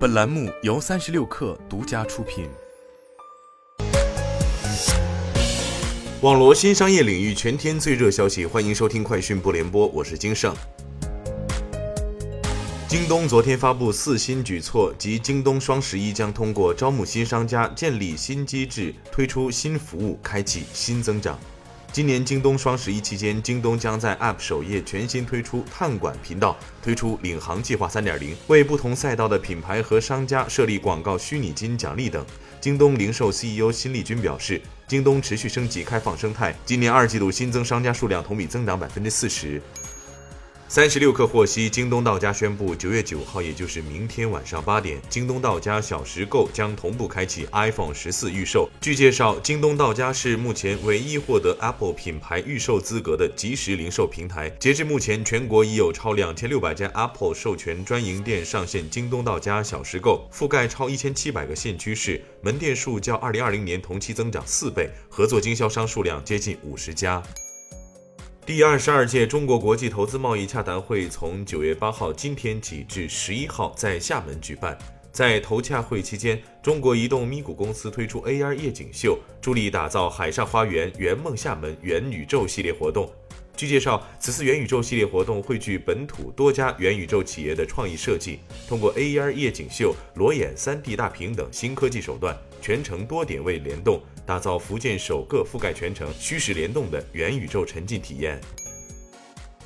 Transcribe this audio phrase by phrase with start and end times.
[0.00, 2.48] 本栏目由三十六氪独家出品。
[6.22, 10.56] 网罗新商业领域全天最热消息，欢迎收听快讯不联播，我是金盛。
[12.88, 21.38] 京东昨天发布四新举措，即京东双十一将通过招募新商家、建立新机制、推出新服务，开启新增长。
[21.92, 32.24] 今年京东双十一期间，京东将在 App 首页全新推出探馆频道，推出领航计划3.0，为不同赛道的品牌和商家设立广告虚拟金奖励等。
[32.60, 39.60] 京东零售 CEO 辛立军表示，京东持续升级开放生态，今年二季度新增商家数量同比增长百分之四十。
[40.70, 48.70] 三十六氪获悉，京东到家宣布，九月九号，也就是明天晚上八点，京东到家小时购将同步开启 iPhone 十四预售。
[48.80, 54.48] 据介绍，京东到家是目前唯一获得 Apple 品牌预售资格的即时零售平台。
[54.60, 67.20] 截至目前，全国已有超两千六百家 Apple 授权专营店上线京东到家小时购，覆盖超一千七百个县区市，门店数较二零二零年同期增长四倍，合作经销商数量接近五十家。
[68.50, 74.76] 第二十二届中国国际投资贸易洽谈会从九月八号今天起至十一号在厦门举办。
[75.12, 83.08] 在投洽会期间，中国移动咪咕公司推出 AR 夜景秀，助力打造海上花园、圆梦厦门元宇宙系列活动。
[83.56, 98.40] 据介绍，此次元宇宙系列活动汇聚本土多家元宇宙企业的创意设计，通过 AR 夜景秀、裸眼 3D 大屏等新科技手段，全程多点位联动，打造福建首个覆盖全程虚实联动的元宇宙沉浸体验。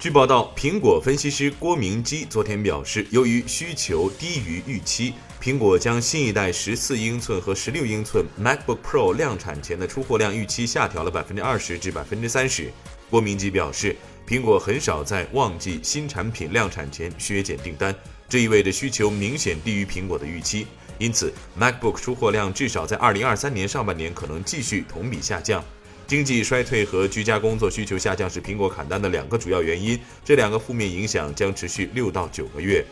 [0.00, 5.12] 据报道，苹果分析师郭明基昨天表示，由于需求低于预期，
[5.42, 12.72] 苹果将新一代十四英寸和十六英寸 MacBook Pro 量产前的出货量预期下调了百分之二十至百分之三十。
[13.10, 13.94] 郭明基表示，
[14.26, 17.94] 苹果很少在旺季新产品量产前削减订单，
[18.26, 20.66] 这意味着需求明显低于苹果的预期。
[20.98, 25.62] 因此，MacBook 出货量至少在2023年上半年可能继续同比下降。
[26.06, 32.84] 经济衰退和居家工作需求下降是苹果砍单的两个主要原因，这两个负面影响将持续六到九个月。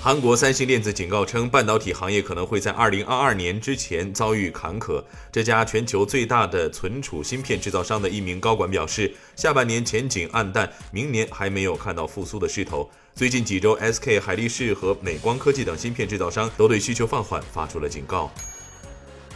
[0.00, 5.02] 韩国三星电子警告称，半导体行业可能会在二零二二年之前遭遇坎坷。
[5.32, 12.88] 这家全球最大的存储芯片制造商的一名高管表示，下半年前景暗淡，明年还没有看到复苏的势头。
[13.12, 18.32] 最近几周，SK 海力士和美光科技等芯片制造商都对需求放缓发出了警告。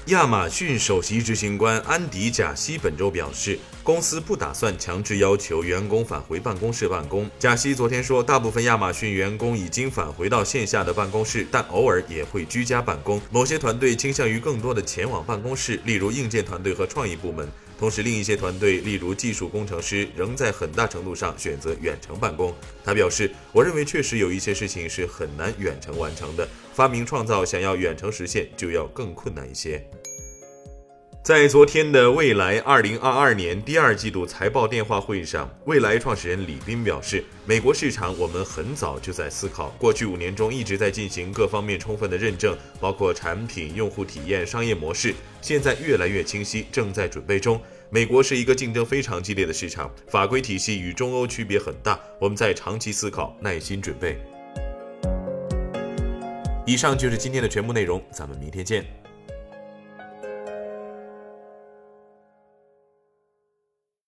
[0.07, 7.31] 亚马逊首席执行官安迪·贾西本周表示，公司不打算强制要求员工返回办公室办公。
[7.39, 13.23] 贾西昨天说，大部分亚马逊员工已经返回到线下的办公室，但偶尔也会居家办公。
[13.31, 17.49] 某些团队倾向于更多的前往办公室，例如硬件团队和创意部门。
[17.83, 22.55] 同时，另一些团队，例如技术工程师，仍在很大程度上选择远程办公。
[22.85, 29.85] 他表示：“我认为确实有一些事情是很难远程完成的，发明创造想要远程实现就要更困难一些。”
[31.23, 47.61] 在昨天的未来二零二二年第二季度财报电话会议上，未来创始人李斌表示，美国市场我们很早就在思考，过去五年中一直在进行各方面充分的认证，包括产品、用户体验、商业模式，现在越来越清晰，正在准备中。
[47.89, 54.19] 美国是一个竞争非常激烈的市场，法规体系与中欧区别很大，我们在长期思考，耐心准备。
[56.67, 58.85] 以上就是今天的全部内容，咱们明天见。